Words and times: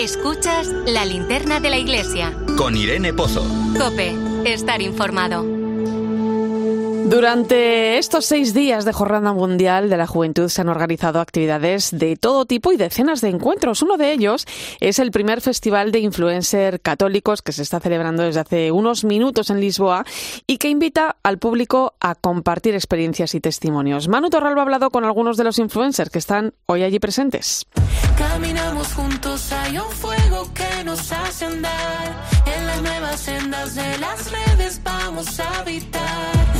Escuchas 0.00 0.68
la 0.86 1.04
linterna 1.04 1.58
de 1.58 1.70
la 1.70 1.76
iglesia. 1.76 2.32
Con 2.56 2.76
Irene 2.76 3.12
Pozo. 3.12 3.44
Cope, 3.76 4.14
estar 4.44 4.80
informado. 4.80 5.42
Durante 7.08 7.98
estos 7.98 8.24
seis 8.24 8.54
días 8.54 8.84
de 8.84 8.92
Jornada 8.92 9.32
Mundial 9.32 9.90
de 9.90 9.96
la 9.96 10.06
Juventud 10.06 10.48
se 10.48 10.60
han 10.60 10.68
organizado 10.68 11.20
actividades 11.20 11.90
de 11.90 12.16
todo 12.16 12.44
tipo 12.44 12.70
y 12.70 12.76
decenas 12.76 13.22
de 13.22 13.30
encuentros. 13.30 13.82
Uno 13.82 13.96
de 13.96 14.12
ellos 14.12 14.46
es 14.78 15.00
el 15.00 15.10
primer 15.10 15.40
festival 15.40 15.90
de 15.90 15.98
influencer 15.98 16.80
católicos 16.80 17.42
que 17.42 17.50
se 17.50 17.62
está 17.62 17.80
celebrando 17.80 18.22
desde 18.22 18.40
hace 18.40 18.70
unos 18.70 19.04
minutos 19.04 19.50
en 19.50 19.60
Lisboa 19.60 20.04
y 20.46 20.58
que 20.58 20.68
invita 20.68 21.16
al 21.24 21.38
público 21.38 21.94
a 21.98 22.14
compartir 22.14 22.74
experiencias 22.74 23.34
y 23.34 23.40
testimonios. 23.40 24.06
Manu 24.06 24.30
Torralba 24.30 24.60
ha 24.60 24.64
hablado 24.64 24.90
con 24.90 25.04
algunos 25.04 25.36
de 25.36 25.44
los 25.44 25.58
influencers 25.58 26.10
que 26.10 26.18
están 26.18 26.54
hoy 26.66 26.84
allí 26.84 27.00
presentes. 27.00 27.66
Caminamos 28.40 28.94
juntos, 28.94 29.50
hay 29.50 29.78
un 29.78 29.90
fuego 29.90 30.48
que 30.54 30.84
nos 30.84 31.10
hace 31.10 31.44
andar. 31.44 32.24
En 32.46 32.66
las 32.68 32.82
nuevas 32.82 33.20
sendas 33.20 33.74
de 33.74 33.98
las 33.98 34.30
redes 34.30 34.80
vamos 34.84 35.40
a 35.40 35.58
habitar. 35.58 36.07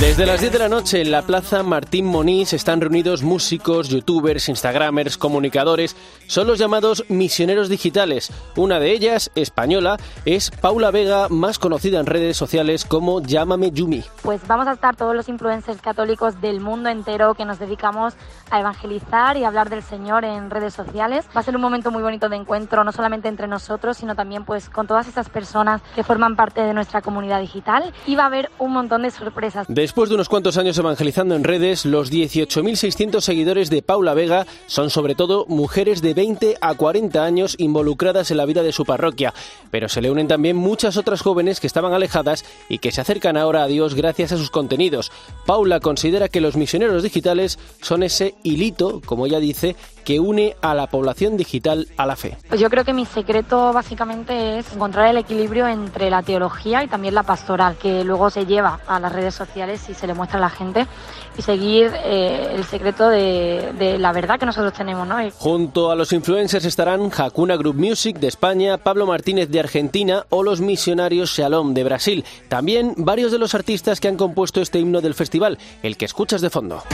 Desde 0.00 0.26
las 0.26 0.40
10 0.40 0.52
de 0.52 0.58
la 0.58 0.68
noche 0.68 1.00
en 1.00 1.10
la 1.10 1.22
Plaza 1.22 1.62
Martín 1.62 2.04
Monís 2.04 2.52
están 2.52 2.82
reunidos 2.82 3.22
músicos, 3.22 3.88
youtubers, 3.88 4.50
instagramers, 4.50 5.16
comunicadores. 5.16 5.96
Son 6.26 6.46
los 6.46 6.58
llamados 6.58 7.02
misioneros 7.08 7.70
digitales. 7.70 8.30
Una 8.56 8.78
de 8.78 8.92
ellas, 8.92 9.30
española, 9.34 9.96
es 10.26 10.50
Paula 10.50 10.90
Vega, 10.90 11.28
más 11.30 11.58
conocida 11.58 11.98
en 11.98 12.04
redes 12.04 12.36
sociales 12.36 12.84
como 12.84 13.22
Llámame 13.22 13.70
Yumi. 13.70 14.04
Pues 14.20 14.46
vamos 14.46 14.68
a 14.68 14.72
estar 14.72 14.96
todos 14.96 15.16
los 15.16 15.30
influencers 15.30 15.80
católicos 15.80 16.42
del 16.42 16.60
mundo 16.60 16.90
entero 16.90 17.32
que 17.32 17.46
nos 17.46 17.58
dedicamos 17.58 18.12
a 18.50 18.60
evangelizar 18.60 19.38
y 19.38 19.44
hablar 19.44 19.70
del 19.70 19.82
Señor 19.82 20.26
en 20.26 20.50
redes 20.50 20.74
sociales. 20.74 21.24
Va 21.34 21.40
a 21.40 21.44
ser 21.44 21.56
un 21.56 21.62
momento 21.62 21.90
muy 21.90 22.02
bonito 22.02 22.28
de 22.28 22.36
encuentro, 22.36 22.84
no 22.84 22.92
solamente 22.92 23.28
entre 23.28 23.48
nosotros, 23.48 23.96
sino 23.96 24.14
también 24.14 24.44
pues 24.44 24.68
con 24.68 24.86
todas 24.86 25.08
esas 25.08 25.30
personas 25.30 25.80
que 25.94 26.04
forman 26.04 26.36
parte 26.36 26.60
de 26.60 26.74
nuestra 26.74 27.00
comunidad 27.00 27.40
digital. 27.40 27.94
Y 28.06 28.14
va 28.14 28.24
a 28.24 28.26
haber 28.26 28.50
un 28.58 28.74
montón 28.74 29.00
de 29.00 29.10
sorpresas. 29.10 29.66
Después 29.86 30.08
de 30.08 30.16
unos 30.16 30.28
cuantos 30.28 30.56
años 30.56 30.76
evangelizando 30.78 31.36
en 31.36 31.44
redes, 31.44 31.84
los 31.84 32.10
18.600 32.10 33.20
seguidores 33.20 33.70
de 33.70 33.82
Paula 33.82 34.14
Vega 34.14 34.44
son 34.66 34.90
sobre 34.90 35.14
todo 35.14 35.46
mujeres 35.46 36.02
de 36.02 36.12
20 36.12 36.56
a 36.60 36.74
40 36.74 37.24
años 37.24 37.54
involucradas 37.56 38.32
en 38.32 38.38
la 38.38 38.46
vida 38.46 38.64
de 38.64 38.72
su 38.72 38.84
parroquia, 38.84 39.32
pero 39.70 39.88
se 39.88 40.00
le 40.00 40.10
unen 40.10 40.26
también 40.26 40.56
muchas 40.56 40.96
otras 40.96 41.22
jóvenes 41.22 41.60
que 41.60 41.68
estaban 41.68 41.92
alejadas 41.92 42.44
y 42.68 42.78
que 42.78 42.90
se 42.90 43.00
acercan 43.00 43.36
ahora 43.36 43.62
a 43.62 43.68
Dios 43.68 43.94
gracias 43.94 44.32
a 44.32 44.38
sus 44.38 44.50
contenidos. 44.50 45.12
Paula 45.46 45.78
considera 45.78 46.28
que 46.28 46.40
los 46.40 46.56
misioneros 46.56 47.04
digitales 47.04 47.56
son 47.80 48.02
ese 48.02 48.34
hilito, 48.42 49.00
como 49.06 49.26
ella 49.26 49.38
dice, 49.38 49.76
que 50.06 50.20
une 50.20 50.54
a 50.62 50.72
la 50.72 50.86
población 50.86 51.36
digital 51.36 51.88
a 51.96 52.06
la 52.06 52.14
fe. 52.14 52.38
Pues 52.48 52.60
yo 52.60 52.70
creo 52.70 52.84
que 52.84 52.92
mi 52.92 53.04
secreto 53.04 53.72
básicamente 53.72 54.60
es 54.60 54.72
encontrar 54.72 55.08
el 55.08 55.16
equilibrio 55.16 55.66
entre 55.66 56.10
la 56.10 56.22
teología 56.22 56.84
y 56.84 56.86
también 56.86 57.12
la 57.12 57.24
pastoral, 57.24 57.76
que 57.76 58.04
luego 58.04 58.30
se 58.30 58.46
lleva 58.46 58.78
a 58.86 59.00
las 59.00 59.12
redes 59.12 59.34
sociales 59.34 59.88
y 59.90 59.94
se 59.94 60.06
le 60.06 60.14
muestra 60.14 60.38
a 60.38 60.42
la 60.42 60.48
gente 60.48 60.86
y 61.36 61.42
seguir 61.42 61.90
eh, 62.04 62.52
el 62.54 62.64
secreto 62.64 63.08
de, 63.08 63.72
de, 63.76 63.98
la 63.98 64.12
verdad 64.12 64.38
que 64.38 64.46
nosotros 64.46 64.72
tenemos. 64.74 65.08
¿no? 65.08 65.16
Junto 65.38 65.90
a 65.90 65.96
los 65.96 66.12
influencers 66.12 66.64
estarán 66.64 67.10
Hakuna 67.14 67.56
Group 67.56 67.74
Music 67.74 68.18
de 68.20 68.28
España, 68.28 68.78
Pablo 68.78 69.06
Martínez 69.06 69.50
de 69.50 69.58
Argentina 69.58 70.24
o 70.30 70.44
los 70.44 70.60
misionarios 70.60 71.30
Shalom 71.30 71.74
de 71.74 71.82
Brasil. 71.82 72.24
También 72.48 72.94
varios 72.96 73.32
de 73.32 73.40
los 73.40 73.56
artistas 73.56 73.98
que 73.98 74.06
han 74.06 74.16
compuesto 74.16 74.60
este 74.60 74.78
himno 74.78 75.00
del 75.00 75.14
festival, 75.14 75.58
el 75.82 75.96
que 75.96 76.04
escuchas 76.04 76.42
de 76.42 76.50
fondo. 76.50 76.84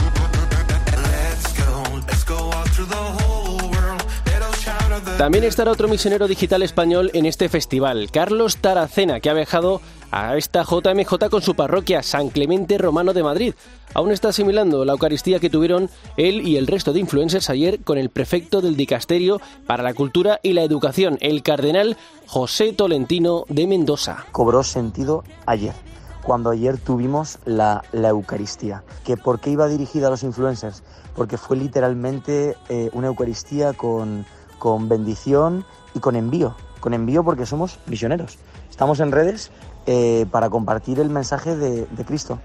También 5.23 5.45
estará 5.45 5.71
otro 5.71 5.87
misionero 5.87 6.27
digital 6.27 6.63
español 6.63 7.09
en 7.13 7.25
este 7.25 7.47
festival, 7.47 8.11
Carlos 8.11 8.57
Taracena, 8.57 9.21
que 9.21 9.29
ha 9.29 9.33
viajado 9.33 9.79
a 10.11 10.35
esta 10.35 10.65
JMJ 10.65 11.29
con 11.31 11.41
su 11.41 11.55
parroquia 11.55 12.03
San 12.03 12.27
Clemente 12.27 12.77
Romano 12.77 13.13
de 13.13 13.23
Madrid. 13.23 13.53
Aún 13.93 14.11
está 14.11 14.27
asimilando 14.27 14.83
la 14.83 14.91
Eucaristía 14.91 15.39
que 15.39 15.49
tuvieron 15.49 15.89
él 16.17 16.45
y 16.45 16.57
el 16.57 16.67
resto 16.67 16.91
de 16.91 16.99
influencers 16.99 17.49
ayer 17.49 17.79
con 17.85 17.97
el 17.97 18.09
prefecto 18.09 18.59
del 18.59 18.75
Dicasterio 18.75 19.39
para 19.65 19.81
la 19.81 19.93
Cultura 19.93 20.41
y 20.43 20.51
la 20.51 20.63
Educación, 20.63 21.17
el 21.21 21.41
cardenal 21.41 21.95
José 22.27 22.73
Tolentino 22.73 23.45
de 23.47 23.65
Mendoza. 23.65 24.25
Cobró 24.33 24.61
sentido 24.61 25.23
ayer 25.45 25.73
cuando 26.21 26.49
ayer 26.49 26.77
tuvimos 26.77 27.39
la, 27.45 27.83
la, 27.93 28.09
Eucaristía. 28.09 28.83
¿Que 29.05 29.15
¿Por 29.15 29.39
qué 29.39 29.51
iba 29.51 29.67
dirigida 29.67 30.07
a 30.07 30.09
los 30.09 30.23
influencers? 30.23 30.83
Porque 31.15 31.37
fue 31.37 31.57
literalmente 31.57 32.55
eh, 32.69 32.89
una 32.93 33.07
Eucaristía 33.07 33.73
con, 33.73 34.25
con 34.63 34.87
bendición 34.87 35.65
y 35.93 35.99
con 35.99 36.15
envío. 36.15 36.55
Con 36.79 36.93
envío 36.93 37.21
porque 37.21 37.45
somos 37.45 37.79
misioneros. 37.85 38.37
Estamos 38.69 39.01
en 39.01 39.11
redes 39.11 39.51
eh, 39.87 40.25
para 40.31 40.49
compartir 40.49 41.01
el 41.01 41.09
mensaje 41.09 41.57
de, 41.57 41.85
de 41.85 42.05
Cristo. 42.05 42.39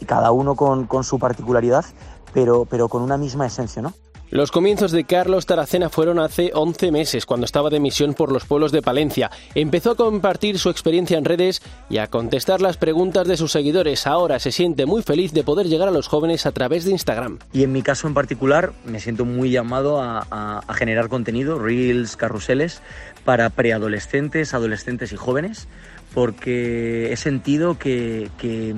Y 0.00 0.04
cada 0.04 0.30
uno 0.30 0.54
con, 0.54 0.86
con 0.86 1.02
su 1.02 1.18
particularidad, 1.18 1.84
pero, 2.32 2.66
pero 2.66 2.88
con 2.88 3.02
una 3.02 3.16
misma 3.16 3.46
esencia, 3.46 3.82
¿no? 3.82 3.94
Los 4.30 4.50
comienzos 4.50 4.90
de 4.90 5.04
Carlos 5.04 5.46
Taracena 5.46 5.88
fueron 5.88 6.18
hace 6.18 6.50
11 6.52 6.90
meses, 6.90 7.26
cuando 7.26 7.46
estaba 7.46 7.70
de 7.70 7.78
misión 7.78 8.12
por 8.12 8.32
los 8.32 8.44
pueblos 8.44 8.72
de 8.72 8.82
Palencia. 8.82 9.30
Empezó 9.54 9.92
a 9.92 9.96
compartir 9.96 10.58
su 10.58 10.68
experiencia 10.68 11.16
en 11.16 11.24
redes 11.24 11.62
y 11.88 11.98
a 11.98 12.08
contestar 12.08 12.60
las 12.60 12.76
preguntas 12.76 13.28
de 13.28 13.36
sus 13.36 13.52
seguidores. 13.52 14.04
Ahora 14.08 14.40
se 14.40 14.50
siente 14.50 14.84
muy 14.84 15.02
feliz 15.02 15.32
de 15.32 15.44
poder 15.44 15.68
llegar 15.68 15.86
a 15.86 15.92
los 15.92 16.08
jóvenes 16.08 16.44
a 16.44 16.50
través 16.50 16.84
de 16.84 16.90
Instagram. 16.90 17.38
Y 17.52 17.62
en 17.62 17.70
mi 17.70 17.82
caso 17.82 18.08
en 18.08 18.14
particular, 18.14 18.72
me 18.84 18.98
siento 18.98 19.24
muy 19.24 19.50
llamado 19.50 20.02
a, 20.02 20.60
generar 20.74 21.08
contenido, 21.08 21.60
reels, 21.60 22.16
carruseles, 22.16 22.82
para 23.24 23.48
preadolescentes, 23.50 24.54
adolescentes 24.54 25.12
y 25.12 25.16
jóvenes, 25.16 25.68
porque 26.14 27.12
he 27.12 27.16
sentido 27.16 27.78
que, 27.78 28.28
que 28.38 28.74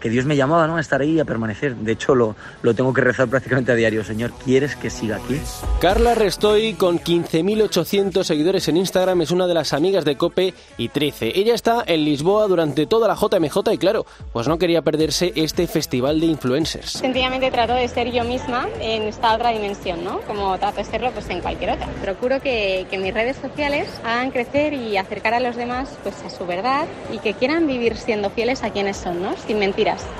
que 0.00 0.10
Dios 0.10 0.24
me 0.24 0.36
llamaba 0.36 0.66
¿no? 0.66 0.76
a 0.76 0.80
estar 0.80 1.00
ahí 1.00 1.12
y 1.12 1.20
a 1.20 1.24
permanecer. 1.24 1.76
De 1.76 1.92
hecho, 1.92 2.14
lo, 2.14 2.36
lo 2.62 2.74
tengo 2.74 2.92
que 2.92 3.00
rezar 3.00 3.28
prácticamente 3.28 3.72
a 3.72 3.74
diario. 3.74 4.04
Señor, 4.04 4.32
¿quieres 4.44 4.76
que 4.76 4.90
siga 4.90 5.16
aquí? 5.16 5.40
Carla 5.80 6.14
Restoy, 6.14 6.74
con 6.74 6.98
15.800 6.98 8.24
seguidores 8.24 8.68
en 8.68 8.76
Instagram, 8.76 9.22
es 9.22 9.30
una 9.30 9.46
de 9.46 9.54
las 9.54 9.72
amigas 9.72 10.04
de 10.04 10.16
Cope 10.16 10.54
y 10.76 10.88
13. 10.88 11.32
Ella 11.34 11.54
está 11.54 11.84
en 11.86 12.04
Lisboa 12.04 12.46
durante 12.46 12.86
toda 12.86 13.08
la 13.08 13.14
JMJ 13.14 13.72
y 13.72 13.78
claro, 13.78 14.06
pues 14.32 14.48
no 14.48 14.58
quería 14.58 14.82
perderse 14.82 15.32
este 15.34 15.66
festival 15.66 16.20
de 16.20 16.26
influencers. 16.26 16.92
Sencillamente 16.92 17.50
trato 17.50 17.74
de 17.74 17.88
ser 17.88 18.10
yo 18.10 18.24
misma 18.24 18.68
en 18.80 19.02
esta 19.02 19.34
otra 19.34 19.50
dimensión, 19.50 20.04
¿no? 20.04 20.20
Como 20.22 20.56
trato 20.58 20.78
de 20.78 20.84
serlo 20.84 21.10
pues 21.12 21.28
en 21.30 21.40
cualquier 21.40 21.70
otra. 21.70 21.88
Procuro 22.02 22.40
que, 22.40 22.86
que 22.90 22.98
mis 22.98 23.12
redes 23.12 23.36
sociales 23.36 23.88
hagan 24.04 24.30
crecer 24.30 24.72
y 24.72 24.96
acercar 24.96 25.34
a 25.34 25.40
los 25.40 25.56
demás 25.56 25.88
pues 26.02 26.14
a 26.24 26.30
su 26.30 26.46
verdad 26.46 26.86
y 27.12 27.18
que 27.18 27.34
quieran 27.34 27.66
vivir 27.66 27.96
siendo 27.96 28.30
fieles 28.30 28.62
a 28.62 28.70
quienes 28.70 28.96
son, 28.96 29.22
¿no? 29.22 29.34
Sin 29.46 29.58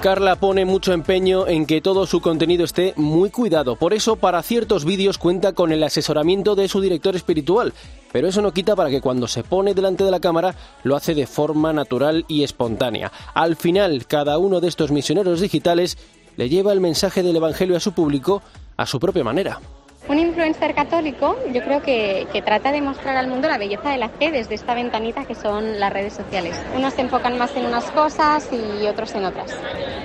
Carla 0.00 0.36
pone 0.36 0.64
mucho 0.64 0.92
empeño 0.92 1.48
en 1.48 1.66
que 1.66 1.80
todo 1.80 2.06
su 2.06 2.20
contenido 2.20 2.64
esté 2.64 2.92
muy 2.96 3.30
cuidado. 3.30 3.76
Por 3.76 3.94
eso, 3.94 4.16
para 4.16 4.42
ciertos 4.42 4.84
vídeos 4.84 5.18
cuenta 5.18 5.52
con 5.52 5.72
el 5.72 5.82
asesoramiento 5.82 6.54
de 6.54 6.68
su 6.68 6.80
director 6.80 7.16
espiritual. 7.16 7.72
Pero 8.12 8.28
eso 8.28 8.42
no 8.42 8.52
quita 8.52 8.76
para 8.76 8.90
que 8.90 9.00
cuando 9.00 9.26
se 9.26 9.42
pone 9.42 9.74
delante 9.74 10.04
de 10.04 10.10
la 10.10 10.20
cámara 10.20 10.54
lo 10.84 10.96
hace 10.96 11.14
de 11.14 11.26
forma 11.26 11.72
natural 11.72 12.24
y 12.28 12.44
espontánea. 12.44 13.10
Al 13.34 13.56
final, 13.56 14.06
cada 14.06 14.38
uno 14.38 14.60
de 14.60 14.68
estos 14.68 14.90
misioneros 14.92 15.40
digitales 15.40 15.98
le 16.36 16.48
lleva 16.48 16.72
el 16.72 16.80
mensaje 16.80 17.22
del 17.22 17.36
Evangelio 17.36 17.76
a 17.76 17.80
su 17.80 17.92
público 17.92 18.42
a 18.76 18.86
su 18.86 19.00
propia 19.00 19.24
manera. 19.24 19.60
Un 20.08 20.20
influencer 20.20 20.74
católico 20.74 21.36
yo 21.52 21.62
creo 21.62 21.82
que, 21.82 22.28
que, 22.32 22.40
trata 22.40 22.70
de 22.70 22.80
mostrar 22.80 23.16
al 23.16 23.26
mundo 23.26 23.48
la 23.48 23.58
belleza 23.58 23.90
de 23.90 23.98
la 23.98 24.08
fe 24.08 24.30
desde 24.30 24.54
esta 24.54 24.74
ventanita 24.74 25.24
que 25.24 25.34
son 25.34 25.80
las 25.80 25.92
redes 25.92 26.12
sociales. 26.12 26.56
Unos 26.76 26.94
se 26.94 27.00
enfocan 27.00 27.36
más 27.38 27.56
en 27.56 27.66
unas 27.66 27.90
cosas 27.90 28.48
y 28.52 28.86
otros 28.86 29.12
en 29.16 29.24
otras. 29.24 29.52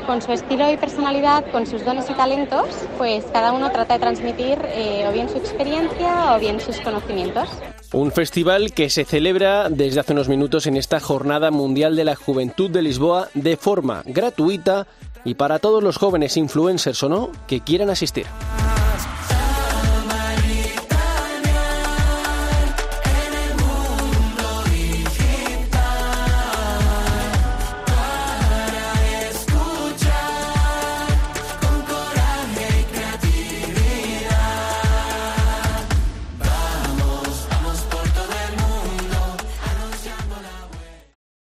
Con 0.08 0.24
su 0.24 0.32
estilo 0.32 0.72
y 0.72 0.78
personalidad, 0.78 1.46
con 1.52 1.68
sus 1.68 1.86
dones 1.86 2.10
y 2.10 2.14
talentos, 2.14 2.66
pues 2.98 3.26
cada 3.32 3.54
uno 3.54 3.72
trata 3.72 3.94
de 3.94 4.00
transmitir 4.00 4.58
eh, 4.70 5.06
o 5.08 5.12
bien 5.12 5.30
su 5.30 5.38
experiencia 5.38 6.36
o 6.36 6.40
bien 6.40 6.60
sus 6.60 6.82
conocimientos. 6.82 7.48
Un 7.94 8.12
festival 8.12 8.72
que 8.72 8.90
se 8.90 9.06
celebra 9.06 9.70
desde 9.70 10.00
hace 10.00 10.14
unos 10.14 10.30
minutos 10.30 10.66
en 10.66 10.78
esta 10.78 11.00
Jornada 11.00 11.52
Mundial 11.52 11.96
de 11.96 12.06
la 12.06 12.16
Juventud 12.16 12.72
de 12.72 12.82
Lisboa 12.82 13.28
de 13.36 13.56
forma 13.56 14.02
gratuita 14.06 14.88
y 15.24 15.36
para 15.36 15.60
todos 15.60 15.84
los 15.84 15.98
jóvenes 15.98 16.38
influencers 16.38 17.04
o 17.04 17.10
no 17.10 17.32
que 17.48 17.60
quieran 17.60 17.92
asistir. 17.92 18.26